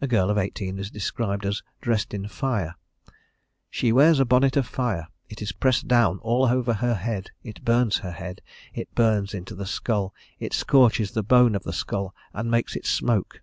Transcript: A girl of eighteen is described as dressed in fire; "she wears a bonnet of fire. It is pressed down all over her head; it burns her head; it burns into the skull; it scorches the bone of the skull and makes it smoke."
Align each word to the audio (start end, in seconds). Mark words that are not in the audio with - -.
A 0.00 0.06
girl 0.06 0.30
of 0.30 0.38
eighteen 0.38 0.78
is 0.78 0.92
described 0.92 1.44
as 1.44 1.60
dressed 1.80 2.14
in 2.14 2.28
fire; 2.28 2.76
"she 3.68 3.90
wears 3.90 4.20
a 4.20 4.24
bonnet 4.24 4.56
of 4.56 4.64
fire. 4.64 5.08
It 5.28 5.42
is 5.42 5.50
pressed 5.50 5.88
down 5.88 6.20
all 6.20 6.44
over 6.44 6.74
her 6.74 6.94
head; 6.94 7.32
it 7.42 7.64
burns 7.64 7.98
her 7.98 8.12
head; 8.12 8.42
it 8.74 8.94
burns 8.94 9.34
into 9.34 9.56
the 9.56 9.66
skull; 9.66 10.14
it 10.38 10.52
scorches 10.52 11.10
the 11.10 11.24
bone 11.24 11.56
of 11.56 11.64
the 11.64 11.72
skull 11.72 12.14
and 12.32 12.48
makes 12.48 12.76
it 12.76 12.86
smoke." 12.86 13.42